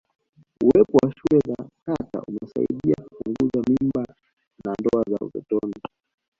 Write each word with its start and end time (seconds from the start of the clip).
uwepo 0.63 0.97
wa 1.03 1.11
shule 1.15 1.39
za 1.47 1.69
kata 1.85 2.21
umesaidia 2.21 2.95
kupunguza 3.09 3.61
mimba 3.69 4.05
na 4.65 4.73
ndoa 4.79 5.03
za 5.09 5.17
utotoni 5.25 5.73